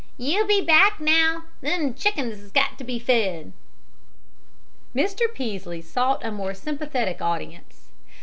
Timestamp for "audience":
7.21-7.89